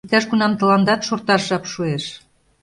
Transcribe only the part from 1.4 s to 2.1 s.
жап шуэш!..